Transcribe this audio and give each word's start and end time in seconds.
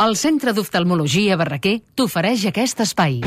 El 0.00 0.14
Centre 0.16 0.54
d'Oftalmologia 0.56 1.34
Barraquer 1.36 1.74
t'ofereix 1.92 2.46
aquest 2.48 2.78
espai. 2.80 3.18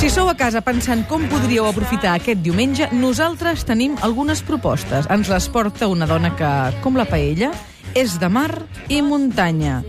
Si 0.00 0.10
sou 0.10 0.26
a 0.26 0.34
casa 0.34 0.58
pensant 0.66 1.04
com 1.06 1.22
podríeu 1.30 1.68
aprofitar 1.70 2.16
aquest 2.16 2.42
diumenge, 2.42 2.90
nosaltres 2.98 3.62
tenim 3.62 3.94
algunes 4.02 4.42
propostes. 4.42 5.06
Ens 5.06 5.30
les 5.30 5.46
porta 5.54 5.86
una 5.86 6.10
dona 6.10 6.34
que, 6.34 6.50
com 6.82 6.98
la 6.98 7.06
paella, 7.06 7.54
és 7.94 8.18
de 8.18 8.26
mar 8.26 8.50
i 8.90 9.04
muntanya. 9.06 9.84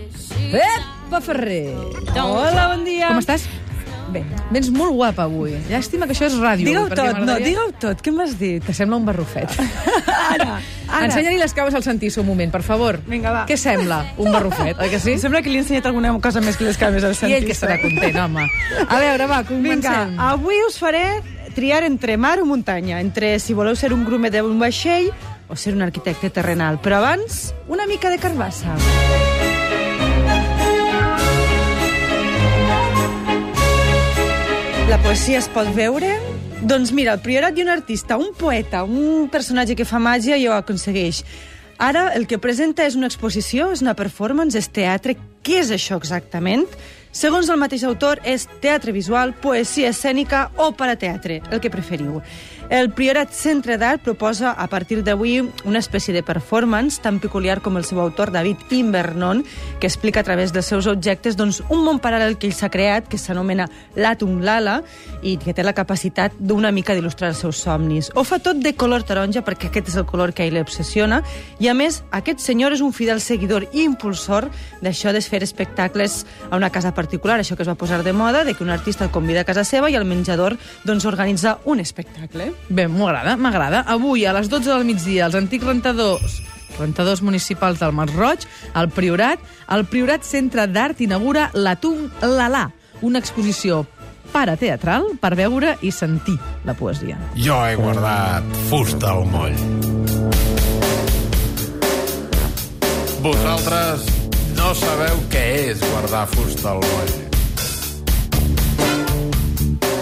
Epa, 0.55 1.21
Ferrer! 1.21 1.73
Hola, 2.15 2.69
bon 2.73 2.83
dia. 2.87 3.09
Com 3.11 3.19
estàs? 3.21 3.45
Bé, 4.13 4.21
vens 4.53 4.69
molt 4.71 4.93
guapa 4.95 5.25
avui. 5.25 5.55
Llàstima 5.67 6.05
que 6.07 6.13
això 6.13 6.27
és 6.29 6.35
ràdio. 6.39 6.67
Digue-ho 6.69 6.87
tot, 6.93 7.17
no, 7.25 7.35
digue-ho 7.41 7.71
tot. 7.81 7.99
Què 8.05 8.13
m'has 8.13 8.35
dit? 8.39 8.63
Que 8.63 8.73
sembla 8.77 8.99
un 9.01 9.07
barrufet. 9.07 9.51
Ara, 10.35 10.59
ara. 10.87 11.05
Ensenya-li 11.05 11.37
les 11.41 11.53
cames 11.53 11.75
al 11.77 11.83
Santiso 11.85 12.21
un 12.23 12.27
moment, 12.29 12.49
per 12.53 12.61
favor. 12.65 12.97
Vinga, 13.09 13.33
va. 13.33 13.43
Què 13.49 13.57
sembla? 13.59 13.99
Un 14.21 14.31
barrufet, 14.33 14.79
oi 14.81 14.89
que 14.89 14.99
sí? 15.01 15.13
Em 15.17 15.21
sembla 15.21 15.41
que 15.45 15.51
li 15.51 15.59
he 15.59 15.63
ensenyat 15.65 15.85
alguna 15.89 16.13
cosa 16.23 16.41
més 16.41 16.57
que 16.57 16.65
les 16.65 16.79
cames 16.81 17.03
al 17.03 17.13
I 17.13 17.19
Santiso. 17.19 17.37
ell 17.37 17.45
que 17.49 17.53
estarà 17.57 17.77
content, 17.81 18.17
home. 18.23 18.47
A 18.87 18.99
veure, 19.03 19.27
va, 19.29 19.41
Vinga, 19.43 19.51
comencem. 19.51 20.17
avui 20.31 20.61
us 20.65 20.79
faré 20.81 21.05
triar 21.57 21.83
entre 21.85 22.17
mar 22.17 22.39
o 22.41 22.45
muntanya, 22.49 23.01
entre 23.03 23.35
si 23.39 23.53
voleu 23.53 23.75
ser 23.75 23.93
un 23.93 24.05
grumet 24.07 24.33
d'un 24.33 24.57
vaixell 24.59 25.11
o 25.47 25.55
ser 25.55 25.75
un 25.75 25.85
arquitecte 25.85 26.31
terrenal. 26.33 26.79
Però 26.81 27.03
abans, 27.03 27.53
una 27.67 27.85
mica 27.85 28.09
de 28.09 28.17
carbassa. 28.17 28.73
La 34.85 34.99
poesia 35.01 35.39
es 35.41 35.47
pot 35.49 35.65
veure? 35.73 36.11
Doncs 36.61 36.91
mira, 36.93 37.15
el 37.15 37.21
Priorat 37.23 37.57
ha 37.57 37.63
un 37.63 37.71
artista, 37.73 38.19
un 38.21 38.35
poeta, 38.37 38.83
un 38.85 39.31
personatge 39.33 39.73
que 39.73 39.87
fa 39.89 39.97
màgia 39.97 40.37
i 40.37 40.45
ho 40.45 40.53
aconsegueix. 40.53 41.23
Ara 41.81 42.11
el 42.13 42.27
que 42.29 42.37
presenta 42.37 42.85
és 42.85 42.93
una 42.93 43.09
exposició, 43.09 43.71
és 43.73 43.81
una 43.81 43.95
performance, 43.97 44.53
és 44.53 44.69
teatre. 44.69 45.17
Què 45.41 45.57
és 45.63 45.71
això 45.73 45.97
exactament? 45.97 46.67
Segons 47.15 47.47
el 47.47 47.55
mateix 47.55 47.85
autor, 47.87 48.19
és 48.27 48.43
teatre 48.59 48.91
visual, 48.91 49.31
poesia 49.39 49.93
escènica 49.93 50.49
o 50.59 50.73
parateatre, 50.75 51.39
el 51.47 51.61
que 51.63 51.71
preferiu. 51.71 52.19
El 52.67 52.89
Priorat 52.91 53.29
Centre 53.31 53.77
d'Art 53.77 54.01
proposa 54.03 54.51
a 54.51 54.65
partir 54.67 54.97
d'avui 55.05 55.37
una 55.39 55.79
espècie 55.79 56.11
de 56.15 56.23
performance 56.25 56.97
tan 56.99 57.19
peculiar 57.21 57.61
com 57.61 57.77
el 57.77 57.85
seu 57.85 58.01
autor, 58.01 58.31
David 58.33 58.57
Invernon, 58.73 59.43
que 59.79 59.87
explica 59.87 60.19
a 60.19 60.25
través 60.27 60.51
dels 60.51 60.65
seus 60.65 60.89
objectes 60.89 61.37
doncs, 61.37 61.61
un 61.69 61.85
món 61.85 62.01
paral·lel 62.01 62.35
que 62.35 62.49
ell 62.49 62.57
s'ha 62.57 62.71
creat, 62.73 63.07
que 63.07 63.19
s'anomena 63.21 63.69
l'Atum 63.95 64.41
Lala, 64.41 64.81
i 65.21 65.37
que 65.37 65.53
té 65.53 65.63
la 65.63 65.75
capacitat 65.77 66.33
d'una 66.39 66.73
mica 66.73 66.97
d'il·lustrar 66.97 67.31
els 67.31 67.43
seus 67.45 67.61
somnis. 67.63 68.09
Ho 68.15 68.25
fa 68.25 68.41
tot 68.43 68.59
de 68.59 68.73
color 68.75 69.05
taronja, 69.05 69.45
perquè 69.45 69.69
aquest 69.69 69.93
és 69.93 69.99
el 70.01 70.09
color 70.09 70.33
que 70.33 70.43
a 70.43 70.49
ell 70.49 70.57
l'obsessiona, 70.57 71.21
i 71.61 71.69
a 71.69 71.77
més, 71.77 72.01
aquest 72.11 72.41
senyor 72.43 72.73
és 72.73 72.83
un 72.83 72.91
fidel 72.97 73.21
seguidor 73.21 73.69
i 73.71 73.85
impulsor 73.85 74.49
d'això 74.81 75.13
de 75.13 75.21
fer 75.21 75.43
espectacles 75.45 76.25
a 76.49 76.57
una 76.57 76.73
casa 76.73 76.89
particular, 76.89 77.04
això 77.13 77.55
que 77.55 77.63
es 77.63 77.69
va 77.69 77.75
posar 77.75 78.03
de 78.03 78.13
moda, 78.13 78.43
de 78.43 78.53
que 78.53 78.63
un 78.63 78.69
artista 78.69 79.05
el 79.05 79.11
convida 79.11 79.41
a 79.41 79.45
casa 79.45 79.63
seva 79.63 79.89
i 79.89 79.95
al 79.95 80.05
menjador 80.05 80.57
doncs, 80.83 81.05
organitza 81.05 81.59
un 81.65 81.79
espectacle. 81.79 82.51
Bé, 82.69 82.87
m'agrada, 82.87 83.37
m'agrada. 83.37 83.83
Avui, 83.87 84.25
a 84.25 84.33
les 84.33 84.49
12 84.49 84.69
del 84.69 84.85
migdia, 84.85 85.25
els 85.25 85.35
antics 85.35 85.65
rentadors 85.65 86.41
rentadors 86.75 87.21
municipals 87.21 87.79
del 87.79 87.93
Masroig, 87.95 88.45
al 88.73 88.89
Priorat, 88.91 89.39
el 89.71 89.85
Priorat 89.85 90.23
Centre 90.27 90.67
d'Art 90.67 90.99
inaugura 91.01 91.49
la 91.53 91.77
Tung 91.79 92.09
Lalà, 92.21 92.69
una 93.01 93.19
exposició 93.19 93.85
parateatral 94.33 95.13
per 95.21 95.35
veure 95.39 95.77
i 95.81 95.91
sentir 95.95 96.35
la 96.65 96.75
poesia. 96.75 97.17
Jo 97.39 97.61
he 97.63 97.75
guardat 97.79 98.43
fusta 98.69 99.13
al 99.13 99.23
moll. 99.31 99.55
Vosaltres 103.25 104.24
no 104.57 104.73
sabeu 104.77 105.21
què 105.31 105.45
és 105.71 105.81
guardar 105.91 106.25
fusta 106.31 106.73
al 106.73 106.83
moll. 106.83 107.15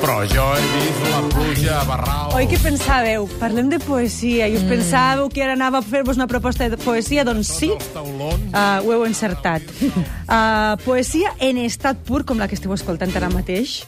Però 0.03 0.17
jo 0.27 0.45
he 0.51 0.63
vist 0.73 1.03
la 1.07 1.19
pluja 1.31 1.75
a 1.79 1.83
Barral. 1.87 2.33
Oi, 2.35 2.47
què 2.51 2.57
pensàveu? 2.59 3.23
Parlem 3.39 3.69
de 3.71 3.79
poesia 3.79 4.49
i 4.51 4.57
us 4.57 4.65
mm. 4.65 4.73
pensàveu 4.73 5.29
que 5.31 5.45
ara 5.45 5.55
anava 5.55 5.79
a 5.79 5.85
fer-vos 5.85 6.19
una 6.19 6.27
proposta 6.27 6.67
de 6.67 6.79
poesia? 6.81 7.23
Doncs 7.23 7.53
sí, 7.61 7.69
taulons. 7.93 8.49
uh, 8.51 8.83
ho 8.83 8.91
heu 8.97 9.05
encertat. 9.07 9.63
Uh, 9.83 10.75
poesia 10.83 11.31
en 11.39 11.61
estat 11.63 12.03
pur, 12.03 12.25
com 12.27 12.41
la 12.41 12.49
que 12.51 12.59
esteu 12.59 12.75
escoltant 12.75 13.15
ara 13.15 13.31
mateix, 13.31 13.83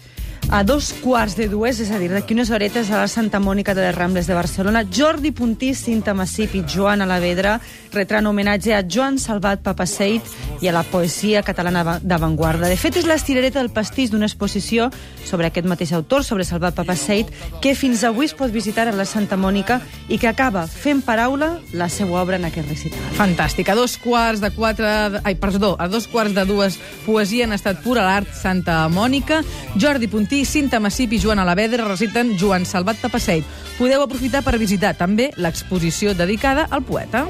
a 0.52 0.64
dos 0.64 0.94
quarts 1.02 1.36
de 1.36 1.48
dues, 1.50 1.80
és 1.80 1.90
a 1.92 2.00
dir, 2.00 2.10
d'aquí 2.12 2.36
unes 2.36 2.52
horetes 2.54 2.92
a 2.92 3.02
la 3.02 3.08
Santa 3.08 3.40
Mònica 3.40 3.74
de 3.74 3.82
les 3.82 3.96
Rambles 3.96 4.28
de 4.28 4.36
Barcelona, 4.38 4.84
Jordi 4.86 5.32
Puntí, 5.32 5.74
Cinta 5.74 6.14
Massip 6.14 6.56
i 6.56 6.64
Joan 6.68 7.02
Alavedra 7.02 7.60
retran 7.96 8.28
homenatge 8.28 8.74
a 8.76 8.84
Joan 8.84 9.18
Salvat 9.20 9.64
Papaseit 9.64 10.26
i 10.62 10.68
a 10.68 10.74
la 10.76 10.84
poesia 10.84 11.42
catalana 11.44 12.00
d'avantguarda. 12.04 12.68
De 12.68 12.78
fet, 12.78 13.00
és 13.00 13.08
l'estirereta 13.08 13.62
del 13.62 13.72
pastís 13.74 14.12
d'una 14.12 14.28
exposició 14.28 14.90
sobre 15.26 15.48
aquest 15.48 15.68
mateix 15.68 15.94
autor, 15.96 16.26
sobre 16.28 16.46
Salvat 16.46 16.76
Papaseit, 16.76 17.32
que 17.64 17.76
fins 17.76 18.04
avui 18.04 18.28
es 18.28 18.36
pot 18.36 18.52
visitar 18.52 18.88
a 18.90 18.96
la 18.96 19.08
Santa 19.08 19.40
Mònica 19.40 19.80
i 20.10 20.20
que 20.20 20.28
acaba 20.28 20.66
fent 20.68 21.02
paraula 21.06 21.56
la 21.74 21.88
seva 21.90 22.20
obra 22.22 22.36
en 22.36 22.50
aquest 22.50 22.70
recital. 22.70 23.00
Fantàstic. 23.18 23.72
A 23.72 23.80
dos 23.80 23.98
quarts 23.98 24.44
de 24.44 24.52
quatre... 24.52 25.22
Ai, 25.24 25.36
perdó, 25.40 25.76
a 25.80 25.88
dos 25.88 26.10
quarts 26.12 26.36
de 26.36 26.46
dues, 26.46 26.78
poesia 27.06 27.48
en 27.48 27.56
estat 27.56 27.82
pur 27.84 27.98
a 28.00 28.06
l'art 28.06 28.36
Santa 28.36 28.84
Mònica. 28.92 29.42
Jordi 29.80 30.12
Puntí, 30.12 30.35
Cinta 30.44 30.82
Massip 30.84 31.14
i 31.16 31.20
Joan 31.24 31.40
Alavedra 31.40 31.88
reciten 31.88 32.36
Joan 32.36 32.66
Salvat 32.68 33.00
Tapaseit. 33.00 33.48
Podeu 33.78 34.04
aprofitar 34.04 34.44
per 34.44 34.58
visitar 34.60 34.92
també 35.00 35.32
l'exposició 35.40 36.12
dedicada 36.18 36.68
al 36.70 36.84
poeta. 36.84 37.24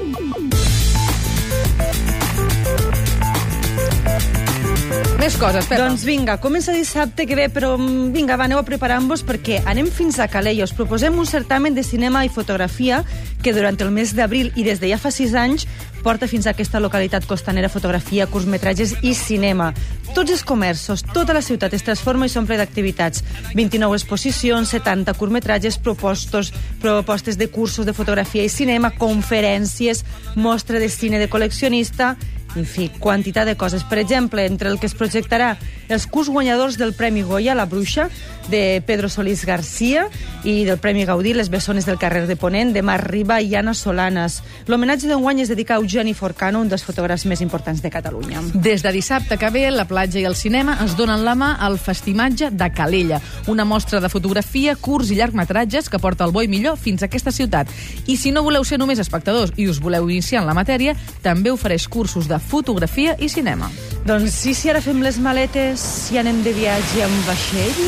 Més 5.26 5.34
coses, 5.40 5.64
Pepa. 5.66 5.80
Doncs 5.80 6.04
vinga, 6.06 6.36
comença 6.38 6.70
dissabte 6.70 7.24
que 7.26 7.34
ve, 7.34 7.48
però 7.50 7.72
mm, 7.74 8.12
vinga, 8.14 8.36
va, 8.38 8.44
aneu 8.46 8.60
a 8.60 8.66
preparant-vos 8.66 9.24
perquè 9.26 9.62
anem 9.66 9.88
fins 9.90 10.20
a 10.22 10.28
Calella. 10.30 10.62
Us 10.68 10.74
proposem 10.76 11.16
un 11.18 11.26
certamen 11.26 11.74
de 11.74 11.82
cinema 11.82 12.22
i 12.22 12.30
fotografia 12.30 13.00
que 13.42 13.54
durant 13.56 13.80
el 13.82 13.90
mes 13.90 14.12
d'abril 14.14 14.52
i 14.54 14.62
des 14.62 14.78
de 14.78 14.92
ja 14.92 15.00
fa 15.02 15.10
sis 15.10 15.34
anys 15.34 15.66
porta 16.04 16.28
fins 16.30 16.46
a 16.46 16.52
aquesta 16.54 16.78
localitat 16.78 17.26
costanera 17.26 17.72
fotografia, 17.72 18.28
curtmetratges 18.30 18.94
i 19.02 19.16
cinema. 19.18 19.72
Tots 20.16 20.32
els 20.32 20.42
comerços, 20.48 21.02
tota 21.12 21.34
la 21.36 21.42
ciutat 21.44 21.74
es 21.76 21.82
transforma 21.84 22.24
i 22.24 22.30
s'omple 22.32 22.56
d'activitats. 22.56 23.20
29 23.52 23.98
exposicions, 23.98 24.70
70 24.72 25.12
curtmetratges, 25.12 25.76
propostos, 25.76 26.54
propostes 26.80 27.36
de 27.36 27.50
cursos 27.52 27.84
de 27.84 27.92
fotografia 27.92 28.46
i 28.46 28.48
cinema, 28.48 28.94
conferències, 28.96 30.06
mostra 30.34 30.80
de 30.80 30.88
cine 30.88 31.20
de 31.20 31.28
col·leccionista 31.28 32.14
en 32.56 32.66
fi, 32.66 32.88
quantitat 32.98 33.46
de 33.46 33.56
coses. 33.56 33.84
Per 33.84 33.98
exemple, 33.98 34.46
entre 34.46 34.70
el 34.70 34.80
que 34.80 34.88
es 34.88 34.96
projectarà 34.96 35.56
els 35.88 36.06
curs 36.10 36.28
guanyadors 36.28 36.78
del 36.78 36.94
Premi 36.94 37.22
Goya, 37.22 37.54
La 37.54 37.66
Bruixa, 37.66 38.08
de 38.48 38.82
Pedro 38.86 39.08
Solís 39.08 39.44
García, 39.44 40.08
i 40.44 40.64
del 40.64 40.78
Premi 40.78 41.04
Gaudí, 41.04 41.34
Les 41.34 41.50
bessones 41.50 41.86
del 41.86 41.98
carrer 41.98 42.26
de 42.26 42.36
Ponent, 42.36 42.72
de 42.72 42.82
Mar 42.82 43.00
Riba 43.04 43.40
i 43.40 43.54
Anna 43.54 43.74
Solanes. 43.74 44.40
L'homenatge 44.66 45.08
d'enguany 45.10 45.42
es 45.42 45.50
dedica 45.50 45.74
a 45.74 45.82
Eugeni 45.82 46.14
Forcano, 46.14 46.60
un 46.60 46.70
dels 46.70 46.84
fotògrafs 46.86 47.26
més 47.26 47.42
importants 47.42 47.82
de 47.82 47.90
Catalunya. 47.90 48.42
Des 48.54 48.82
de 48.82 48.92
dissabte 48.94 49.38
que 49.38 49.50
ve, 49.50 49.66
la 49.70 49.86
platja 49.86 50.20
i 50.20 50.26
el 50.26 50.36
cinema 50.38 50.78
es 50.84 50.96
donen 50.96 51.24
la 51.26 51.34
mà 51.38 51.54
al 51.60 51.78
Festimatge 51.78 52.50
de 52.50 52.70
Calella, 52.72 53.20
una 53.46 53.64
mostra 53.64 54.00
de 54.00 54.10
fotografia, 54.10 54.76
curts 54.76 55.10
i 55.10 55.18
llargmetratges 55.18 55.90
que 55.90 56.00
porta 56.02 56.24
el 56.24 56.34
bo 56.34 56.42
i 56.42 56.50
millor 56.50 56.78
fins 56.78 57.02
a 57.02 57.10
aquesta 57.10 57.34
ciutat. 57.34 57.70
I 58.06 58.16
si 58.16 58.32
no 58.32 58.44
voleu 58.46 58.64
ser 58.64 58.78
només 58.78 59.02
espectadors 59.02 59.52
i 59.56 59.68
us 59.70 59.80
voleu 59.82 60.08
iniciar 60.10 60.42
en 60.42 60.50
la 60.50 60.56
matèria, 60.56 60.96
també 61.22 61.50
ofereix 61.50 61.88
cursos 61.88 62.28
de 62.30 62.38
fotografia 62.46 63.16
i 63.18 63.28
cinema. 63.28 63.70
Doncs 64.06 64.38
sí, 64.38 64.54
si 64.54 64.70
ara 64.70 64.82
fem 64.82 65.02
les 65.02 65.18
maletes 65.18 65.82
i 66.14 66.20
anem 66.22 66.42
de 66.46 66.54
viatge 66.56 67.02
amb 67.06 67.26
vaixell... 67.26 67.82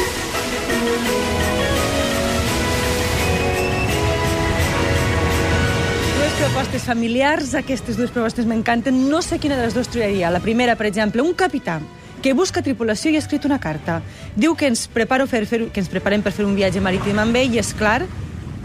Propostes 6.39 6.85
familiars, 6.87 7.51
aquestes 7.59 7.99
dues 7.99 8.13
propostes 8.15 8.47
m'encanten. 8.49 8.95
No 9.11 9.19
sé 9.23 9.41
quina 9.43 9.57
de 9.59 9.67
les 9.67 9.75
dues 9.75 9.91
triaria. 9.91 10.31
La 10.31 10.41
primera, 10.41 10.77
per 10.79 10.87
exemple, 10.87 11.23
un 11.23 11.35
capità 11.35 11.77
que 12.23 12.33
busca 12.35 12.63
tripulació 12.63 13.13
i 13.13 13.19
ha 13.19 13.23
escrit 13.23 13.45
una 13.47 13.59
carta. 13.63 14.01
Diu 14.35 14.55
que 14.59 14.71
ens, 14.71 14.87
preparo 14.91 15.27
per 15.31 15.45
fer, 15.51 15.65
que 15.71 15.83
ens 15.83 15.91
preparem 15.93 16.23
per 16.25 16.33
fer 16.35 16.47
un 16.47 16.57
viatge 16.59 16.83
marítim 16.83 17.19
amb 17.23 17.37
ell 17.39 17.55
i, 17.55 17.61
és 17.63 17.75
clar, 17.79 18.01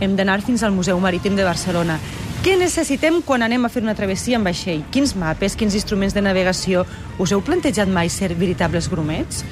hem 0.01 0.15
d'anar 0.17 0.41
fins 0.45 0.63
al 0.63 0.73
Museu 0.73 1.01
Marítim 1.01 1.35
de 1.37 1.45
Barcelona. 1.45 1.99
Què 2.43 2.57
necessitem 2.59 3.21
quan 3.23 3.39
anem 3.45 3.63
a 3.63 3.69
fer 3.71 3.79
una 3.85 3.93
travessia 3.95 4.35
amb 4.35 4.49
vaixell? 4.49 4.81
Quins 4.91 5.13
mapes, 5.15 5.53
quins 5.55 5.77
instruments 5.79 6.11
de 6.11 6.19
navegació? 6.19 6.81
Us 7.23 7.31
heu 7.31 7.39
plantejat 7.39 7.87
mai 7.87 8.09
ser 8.11 8.33
veritables 8.35 8.89
grumets? 8.91 9.45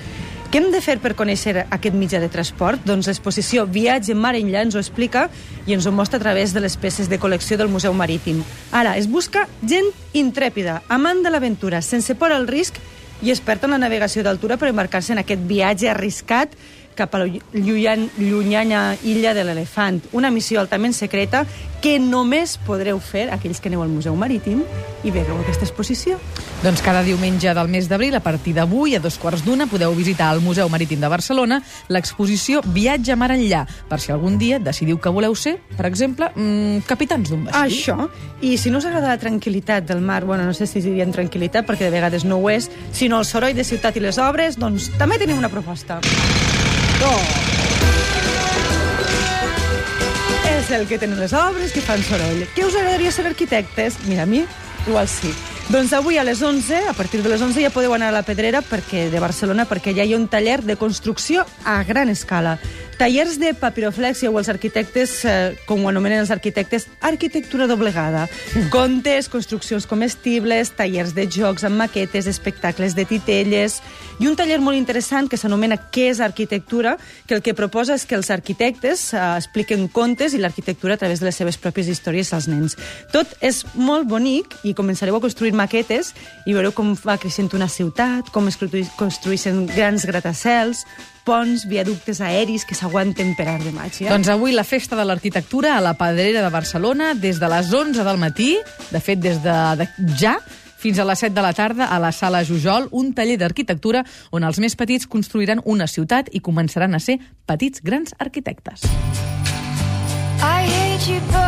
Què 0.51 0.59
hem 0.59 0.67
de 0.73 0.81
fer 0.83 0.97
per 0.99 1.13
conèixer 1.15 1.53
aquest 1.61 1.95
mitjà 1.95 2.19
de 2.19 2.27
transport? 2.27 2.83
Doncs 2.83 3.07
l'exposició 3.07 3.63
Viatge 3.63 4.11
mar 4.11 4.33
enllà 4.35 4.65
ens 4.65 4.75
ho 4.75 4.83
explica 4.83 5.29
i 5.63 5.77
ens 5.77 5.87
ho 5.87 5.95
mostra 5.95 6.19
a 6.19 6.25
través 6.25 6.51
de 6.51 6.59
les 6.59 6.75
peces 6.75 7.07
de 7.07 7.15
col·lecció 7.15 7.55
del 7.55 7.71
Museu 7.71 7.95
Marítim. 7.95 8.43
Ara, 8.75 8.97
es 8.99 9.07
busca 9.07 9.45
gent 9.63 9.87
intrèpida, 10.11 10.81
amant 10.91 11.23
de 11.23 11.31
l'aventura, 11.31 11.79
sense 11.79 12.19
por 12.19 12.35
al 12.35 12.49
risc 12.51 12.75
i 13.21 13.31
experta 13.31 13.69
en 13.69 13.77
la 13.77 13.79
navegació 13.85 14.25
d'altura 14.27 14.59
per 14.59 14.67
embarcar-se 14.67 15.15
en 15.15 15.23
aquest 15.23 15.47
viatge 15.47 15.87
arriscat 15.87 16.59
cap 17.01 17.17
a 17.17 17.23
la 17.23 17.27
llunyan, 17.27 18.07
llunyana 18.19 18.95
illa 19.03 19.33
de 19.33 19.45
l'Elefant. 19.47 20.01
Una 20.13 20.29
missió 20.29 20.61
altament 20.61 20.93
secreta 20.93 21.45
que 21.81 21.97
només 21.97 22.59
podreu 22.61 22.99
fer 23.01 23.25
aquells 23.33 23.59
que 23.59 23.71
aneu 23.71 23.81
al 23.81 23.89
Museu 23.89 24.13
Marítim 24.15 24.61
i 25.01 25.09
vegeu 25.09 25.39
aquesta 25.41 25.65
exposició. 25.65 26.19
Doncs 26.61 26.83
cada 26.85 27.01
diumenge 27.01 27.55
del 27.57 27.71
mes 27.73 27.87
d'abril, 27.89 28.13
a 28.15 28.21
partir 28.21 28.53
d'avui, 28.53 28.93
a 28.95 29.01
dos 29.01 29.17
quarts 29.17 29.41
d'una, 29.41 29.65
podeu 29.65 29.95
visitar 29.97 30.29
al 30.29 30.43
Museu 30.45 30.69
Marítim 30.69 31.01
de 31.01 31.09
Barcelona 31.09 31.57
l'exposició 31.89 32.61
Viatge 32.75 33.17
mar 33.17 33.31
enllà, 33.33 33.63
per 33.89 33.97
si 33.99 34.13
algun 34.13 34.37
dia 34.37 34.61
decidiu 34.61 35.01
que 35.01 35.09
voleu 35.09 35.33
ser, 35.33 35.57
per 35.73 35.89
exemple, 35.89 36.29
mmm, 36.35 36.85
capitans 36.85 37.33
d'un 37.33 37.47
vaixell. 37.49 37.73
Això. 37.73 38.09
I 38.45 38.55
si 38.61 38.69
no 38.69 38.77
us 38.77 38.85
agrada 38.85 39.09
la 39.09 39.19
tranquil·litat 39.21 39.89
del 39.89 40.05
mar, 40.05 40.21
bueno, 40.25 40.45
no 40.45 40.53
sé 40.53 40.69
si 40.69 40.85
dirien 40.85 41.13
tranquil·litat, 41.13 41.65
perquè 41.65 41.89
de 41.89 41.95
vegades 41.97 42.25
no 42.29 42.37
ho 42.37 42.49
és, 42.53 42.69
sinó 42.93 43.17
el 43.17 43.25
soroll 43.25 43.57
de 43.57 43.65
ciutat 43.65 43.97
i 43.97 44.05
les 44.05 44.21
obres, 44.21 44.61
doncs 44.61 44.91
també 45.01 45.17
tenim 45.17 45.41
una 45.41 45.49
proposta. 45.49 45.97
És 50.51 50.71
el 50.75 50.87
que 50.87 50.99
tenen 51.01 51.19
les 51.19 51.33
obres 51.33 51.73
que 51.73 51.81
fan 51.81 52.03
soroll. 52.05 52.45
Què 52.55 52.65
us 52.67 52.75
agradaria 52.77 53.11
ser 53.11 53.25
arquitectes? 53.29 53.97
Mira, 54.07 54.23
a 54.23 54.29
mi 54.29 54.43
igual 54.87 55.07
sí. 55.09 55.33
Doncs 55.71 55.93
avui 55.93 56.17
a 56.17 56.23
les 56.23 56.41
11, 56.41 56.89
a 56.89 56.93
partir 56.93 57.21
de 57.23 57.29
les 57.29 57.41
11 57.41 57.61
ja 57.63 57.69
podeu 57.71 57.93
anar 57.95 58.09
a 58.09 58.17
la 58.17 58.25
Pedrera 58.27 58.59
perquè 58.65 59.05
de 59.11 59.19
Barcelona 59.23 59.67
perquè 59.69 59.93
ja 59.95 60.03
hi 60.03 60.13
ha 60.13 60.19
un 60.19 60.27
taller 60.27 60.61
de 60.65 60.75
construcció 60.75 61.45
a 61.63 61.83
gran 61.87 62.09
escala. 62.09 62.57
Tallers 63.01 63.39
de 63.41 63.55
papiroflexia 63.57 64.29
o 64.29 64.37
els 64.37 64.47
arquitectes, 64.51 65.25
eh, 65.25 65.57
com 65.65 65.81
ho 65.81 65.89
anomenen 65.89 66.19
els 66.21 66.29
arquitectes, 66.29 66.85
arquitectura 67.01 67.65
doblegada. 67.65 68.27
Contes, 68.69 69.25
construccions 69.27 69.87
comestibles, 69.89 70.69
tallers 70.77 71.15
de 71.17 71.25
jocs 71.25 71.63
amb 71.65 71.81
maquetes, 71.81 72.27
espectacles 72.29 72.93
de 72.93 73.07
titelles 73.09 73.79
i 74.19 74.27
un 74.29 74.35
taller 74.37 74.59
molt 74.61 74.77
interessant 74.77 75.31
que 75.31 75.39
s'anomena 75.41 75.79
Què 75.89 76.11
és 76.11 76.21
arquitectura, 76.21 76.99
que 77.25 77.33
el 77.33 77.41
que 77.41 77.55
proposa 77.57 77.95
és 77.97 78.05
que 78.05 78.13
els 78.13 78.29
arquitectes 78.29 79.15
eh, 79.15 79.23
expliquen 79.33 79.87
contes 79.87 80.35
i 80.35 80.41
l'arquitectura 80.43 80.93
a 80.93 81.01
través 81.01 81.19
de 81.19 81.25
les 81.25 81.39
seves 81.41 81.57
pròpies 81.57 81.89
històries 81.89 82.29
als 82.37 82.45
nens. 82.47 82.77
Tot 83.09 83.33
és 83.41 83.63
molt 83.73 84.05
bonic 84.05 84.59
i 84.61 84.75
començareu 84.77 85.17
a 85.17 85.23
construir 85.25 85.57
maquetes 85.57 86.13
i 86.45 86.53
veureu 86.53 86.69
com 86.69 86.93
va 87.01 87.17
creixent 87.17 87.49
una 87.57 87.67
ciutat, 87.67 88.29
com 88.29 88.45
es 88.45 88.61
construeixen 88.61 89.65
grans 89.73 90.05
gratacels, 90.05 90.85
ponts, 91.25 91.67
viaductes 91.69 92.21
aeris 92.21 92.65
que 92.65 92.77
s'aguanten 92.77 93.35
per 93.37 93.47
art 93.51 93.65
de 93.65 93.73
màgia. 93.75 94.09
Doncs 94.11 94.31
avui 94.31 94.55
la 94.55 94.65
festa 94.67 94.97
de 94.99 95.05
l'arquitectura 95.07 95.75
a 95.77 95.83
la 95.83 95.95
Pedrera 95.99 96.43
de 96.45 96.49
Barcelona 96.53 97.13
des 97.13 97.39
de 97.39 97.49
les 97.51 97.73
11 97.73 98.05
del 98.07 98.19
matí, 98.21 98.55
de 98.91 98.99
fet 98.99 99.21
des 99.21 99.41
de, 99.43 99.57
de 99.81 99.87
ja, 100.19 100.37
fins 100.81 100.97
a 100.99 101.05
les 101.05 101.21
7 101.21 101.35
de 101.35 101.41
la 101.45 101.53
tarda 101.53 101.85
a 101.85 101.99
la 102.01 102.11
Sala 102.11 102.43
Jujol, 102.43 102.89
un 102.91 103.13
taller 103.13 103.37
d'arquitectura 103.37 104.03
on 104.31 104.43
els 104.43 104.59
més 104.59 104.75
petits 104.75 105.07
construiran 105.07 105.61
una 105.65 105.87
ciutat 105.87 106.33
i 106.33 106.41
començaran 106.41 106.97
a 106.97 106.99
ser 106.99 107.19
petits 107.45 107.85
grans 107.85 108.17
arquitectes. 108.17 108.89
I 110.41 110.65
hate 110.65 111.05
you, 111.05 111.40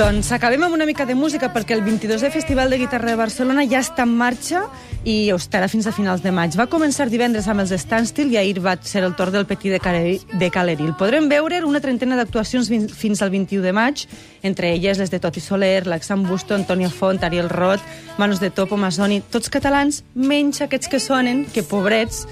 Doncs 0.00 0.30
acabem 0.32 0.62
amb 0.64 0.72
una 0.72 0.86
mica 0.88 1.04
de 1.04 1.12
música 1.12 1.50
perquè 1.52 1.74
el 1.76 1.82
22è 1.84 2.30
Festival 2.32 2.70
de 2.72 2.78
Guitarra 2.80 3.10
de 3.10 3.18
Barcelona 3.20 3.66
ja 3.68 3.82
està 3.84 4.06
en 4.06 4.14
marxa 4.16 4.62
i 5.04 5.28
estarà 5.34 5.66
fins 5.68 5.84
a 5.84 5.92
finals 5.92 6.22
de 6.24 6.32
maig. 6.32 6.56
Va 6.56 6.70
començar 6.72 7.04
divendres 7.12 7.44
amb 7.52 7.60
els 7.60 7.74
Standstill 7.82 8.32
i 8.32 8.38
ahir 8.40 8.62
va 8.64 8.78
ser 8.80 9.02
el 9.04 9.12
torn 9.18 9.36
del 9.36 9.44
Petit 9.44 9.74
de, 9.74 9.80
Caleri, 9.84 10.14
de 10.40 10.48
Caleril. 10.48 10.94
Podrem 10.96 11.28
veure 11.28 11.60
una 11.68 11.82
trentena 11.84 12.16
d'actuacions 12.16 12.72
fins 12.96 13.20
al 13.20 13.28
21 13.28 13.60
de 13.60 13.74
maig, 13.76 14.06
entre 14.40 14.72
elles 14.72 14.96
les 14.96 15.12
de 15.12 15.20
Toti 15.20 15.44
Soler, 15.44 15.84
l'Axam 15.84 16.24
Busto, 16.24 16.56
Antonio 16.56 16.88
Font, 16.88 17.20
Ariel 17.20 17.52
Roth, 17.52 17.84
Manos 18.16 18.40
de 18.40 18.48
Topo, 18.48 18.80
Masoni, 18.80 19.20
tots 19.20 19.52
catalans, 19.52 20.00
menys 20.14 20.64
aquests 20.64 20.88
que 20.88 21.02
sonen, 21.10 21.44
que 21.44 21.60
pobrets, 21.60 22.24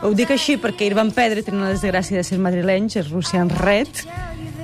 ho 0.00 0.14
dic 0.16 0.32
així 0.32 0.56
perquè 0.56 0.88
ahir 0.88 0.96
van 0.96 1.12
perdre, 1.12 1.44
tenen 1.44 1.68
la 1.68 1.74
desgràcia 1.76 2.16
de 2.16 2.24
ser 2.24 2.40
madrilenys, 2.40 2.96
és 2.96 3.12
Russian 3.12 3.52
Red, 3.60 4.06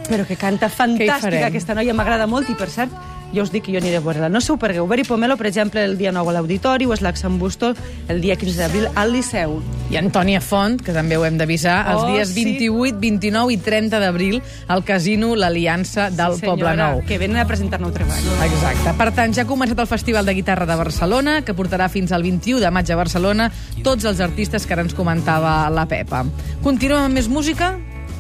però 0.09 0.27
que 0.27 0.37
canta 0.37 0.69
fantàstica 0.69 1.47
aquesta 1.51 1.75
noia, 1.75 1.95
m'agrada 1.95 2.27
molt 2.27 2.49
i 2.51 2.55
per 2.59 2.71
cert 2.71 2.93
jo 3.35 3.43
us 3.43 3.51
dic 3.51 3.65
que 3.67 3.73
jo 3.75 3.81
aniré 3.81 3.99
a 3.99 4.01
veure-la. 4.01 4.29
No 4.31 4.41
sé 4.41 4.53
ho 4.53 4.57
pergueu. 4.57 4.87
Beri 4.89 5.03
Pomelo, 5.05 5.35
per 5.37 5.49
exemple, 5.49 5.83
el 5.85 5.97
dia 5.99 6.13
9 6.15 6.31
a 6.31 6.33
l'Auditori, 6.37 6.87
o 6.87 6.95
és 6.95 7.03
l'Axam 7.03 7.39
Busto 7.41 7.73
el 8.09 8.21
dia 8.23 8.37
15 8.39 8.57
d'abril 8.63 8.87
al 8.95 9.11
Liceu. 9.13 9.59
I 9.91 9.99
Antònia 9.99 10.41
Font, 10.41 10.79
que 10.81 10.95
també 10.95 11.19
ho 11.19 11.25
hem 11.27 11.37
d'avisar, 11.37 11.75
els 11.91 12.03
Oh, 12.05 12.13
dies 12.15 12.31
sí. 12.31 12.45
28, 12.45 12.97
29 13.03 13.53
i 13.53 13.57
30 13.59 13.99
d'abril 14.01 14.39
al 14.69 14.85
Casino 14.85 15.35
l'Aliança 15.35 16.09
del 16.11 16.39
Sí, 16.39 16.47
Poble 16.47 16.77
Nou. 16.79 17.03
Que 17.05 17.19
venen 17.19 17.37
a 17.43 17.47
presentar-ne 17.47 17.87
un 17.91 17.93
treball. 17.93 18.25
Exacte. 18.47 18.95
Per 18.97 19.11
tant, 19.13 19.35
ja 19.35 19.43
ha 19.43 19.47
començat 19.47 19.79
el 19.79 19.91
Festival 19.91 20.25
de 20.25 20.33
Guitarra 20.33 20.65
de 20.65 20.77
Barcelona, 20.77 21.43
que 21.43 21.53
portarà 21.53 21.91
fins 21.91 22.13
al 22.13 22.23
21 22.23 22.61
de 22.63 22.71
maig 22.71 22.91
a 22.91 22.97
Barcelona 22.97 23.51
tots 23.83 24.05
els 24.07 24.21
artistes 24.21 24.65
que 24.67 24.73
ara 24.73 24.83
ens 24.87 24.95
comentava 24.95 25.69
la 25.69 25.85
Pepa. 25.87 26.25
Continuem 26.63 27.11
amb 27.11 27.15
més 27.15 27.29
música? 27.29 27.75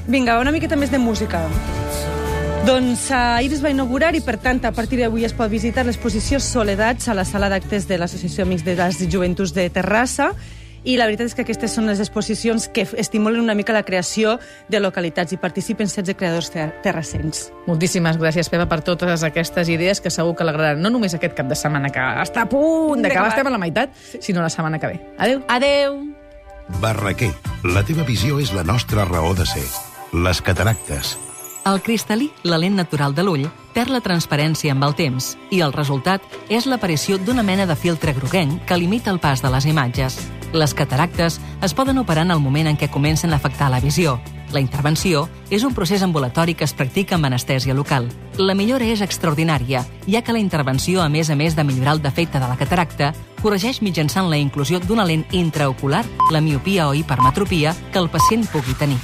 Vinga, 0.07 0.39
una 0.39 0.53
miqueta 0.55 0.77
més 0.79 0.93
de 0.93 0.99
música. 1.03 1.41
Doncs 2.67 3.09
uh, 3.11 3.39
ahir 3.39 3.53
es 3.55 3.63
va 3.63 3.71
inaugurar 3.71 4.13
i, 4.15 4.21
per 4.23 4.37
tant, 4.43 4.61
a 4.67 4.73
partir 4.75 5.01
d'avui 5.01 5.27
es 5.27 5.35
pot 5.35 5.51
visitar 5.51 5.85
l'exposició 5.87 6.39
Soledats 6.43 7.09
a 7.09 7.15
la 7.15 7.25
sala 7.27 7.49
d'actes 7.51 7.87
de 7.87 7.99
l'Associació 7.99 8.47
Amics 8.47 8.65
de 8.67 8.75
les 8.79 9.01
Joventuts 9.11 9.55
de 9.55 9.69
Terrassa 9.71 10.33
i 10.87 10.95
la 10.99 11.09
veritat 11.09 11.27
és 11.31 11.35
que 11.35 11.43
aquestes 11.43 11.75
són 11.75 11.89
les 11.91 11.99
exposicions 12.03 12.69
que 12.71 12.85
estimulen 13.03 13.43
una 13.43 13.57
mica 13.59 13.75
la 13.75 13.83
creació 13.87 14.37
de 14.71 14.79
localitats 14.79 15.35
i 15.35 15.41
participen 15.43 15.91
16 15.91 16.15
creadors 16.19 16.53
ter 16.55 16.69
terrassens. 16.85 17.49
Moltíssimes 17.67 18.21
gràcies, 18.23 18.51
Pepa, 18.51 18.69
per 18.71 18.85
totes 18.87 19.27
aquestes 19.27 19.71
idees 19.73 20.03
que 20.03 20.15
segur 20.15 20.37
que 20.39 20.47
l'agradaran 20.47 20.83
no 20.83 20.93
només 20.95 21.19
aquest 21.19 21.35
cap 21.39 21.51
de 21.51 21.59
setmana, 21.59 21.91
que 21.91 22.07
està 22.23 22.47
a 22.47 22.51
punt 22.51 23.03
d'acabar, 23.03 23.35
estem 23.35 23.51
a 23.51 23.57
la 23.57 23.63
meitat, 23.63 23.99
sinó 24.21 24.47
la 24.47 24.53
setmana 24.55 24.79
que 24.79 24.95
ve. 24.95 25.03
Adéu. 25.19 25.43
Adeu! 25.51 26.01
Barraquer. 26.83 27.35
La 27.75 27.83
teva 27.87 28.07
visió 28.07 28.41
és 28.43 28.55
la 28.55 28.67
nostra 28.67 29.07
raó 29.07 29.35
de 29.35 29.47
ser. 29.47 29.67
Les 30.17 30.39
cataractes. 30.41 31.19
El 31.69 31.83
cristal·lí, 31.85 32.31
la 32.49 32.57
lent 32.57 32.79
natural 32.79 33.13
de 33.13 33.21
l'ull, 33.27 33.43
perd 33.75 33.93
la 33.93 34.01
transparència 34.01 34.73
amb 34.73 34.87
el 34.87 34.95
temps 34.97 35.35
i 35.53 35.59
el 35.61 35.75
resultat 35.75 36.25
és 36.49 36.65
l'aparició 36.65 37.19
d'una 37.21 37.43
mena 37.45 37.67
de 37.69 37.77
filtre 37.77 38.15
groguenc 38.17 38.63
que 38.65 38.79
limita 38.81 39.13
el 39.13 39.21
pas 39.21 39.43
de 39.45 39.51
les 39.53 39.67
imatges. 39.69 40.17
Les 40.57 40.73
cataractes 40.73 41.37
es 41.61 41.75
poden 41.77 42.01
operar 42.01 42.25
en 42.25 42.33
el 42.33 42.41
moment 42.41 42.71
en 42.71 42.79
què 42.81 42.89
comencen 42.89 43.35
a 43.35 43.37
afectar 43.37 43.69
la 43.69 43.83
visió. 43.85 44.15
La 44.55 44.63
intervenció 44.63 45.27
és 45.51 45.67
un 45.69 45.75
procés 45.77 46.01
ambulatori 46.07 46.55
que 46.55 46.65
es 46.65 46.73
practica 46.73 47.19
amb 47.19 47.29
anestèsia 47.29 47.77
local. 47.77 48.09
La 48.39 48.55
millora 48.57 48.89
és 48.89 49.03
extraordinària, 49.05 49.85
ja 50.07 50.23
que 50.23 50.33
la 50.33 50.41
intervenció, 50.41 51.03
a 51.03 51.11
més 51.11 51.29
a 51.29 51.37
més 51.37 51.59
de 51.59 51.65
millorar 51.65 51.99
el 51.99 52.03
defecte 52.03 52.41
de 52.41 52.49
la 52.49 52.57
cataracta, 52.57 53.13
corregeix 53.43 53.83
mitjançant 53.83 54.31
la 54.31 54.41
inclusió 54.41 54.81
d'una 54.81 55.05
lent 55.05 55.27
intraocular 55.37 56.07
la 56.33 56.41
miopia 56.41 56.89
o 56.89 56.95
hipermetropia 56.95 57.77
que 57.93 58.01
el 58.01 58.09
pacient 58.09 58.49
pugui 58.49 58.79
tenir. 58.81 59.03